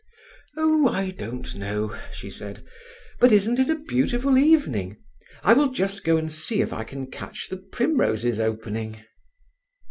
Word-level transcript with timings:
"Oh, 0.57 0.87
I 0.87 1.11
don't 1.11 1.55
know," 1.55 1.95
she 2.11 2.31
said. 2.31 2.65
"But 3.19 3.31
isn't 3.31 3.59
it 3.59 3.69
a 3.69 3.75
beautiful 3.75 4.35
evening? 4.35 4.97
I 5.43 5.53
will 5.53 5.69
just 5.69 6.03
go 6.03 6.17
and 6.17 6.31
see 6.31 6.59
if 6.61 6.73
I 6.73 6.83
can 6.83 7.05
catch 7.05 7.49
the 7.49 7.57
primroses 7.57 8.39
opening." 8.39 9.03